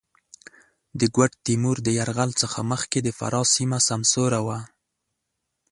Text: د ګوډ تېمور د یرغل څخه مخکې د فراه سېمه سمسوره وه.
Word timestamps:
د 0.99 1.01
ګوډ 1.15 1.31
تېمور 1.45 1.77
د 1.83 1.87
یرغل 1.97 2.31
څخه 2.41 2.59
مخکې 2.71 2.99
د 3.03 3.09
فراه 3.17 3.47
سېمه 3.55 3.79
سمسوره 3.89 4.39
وه. 4.45 4.59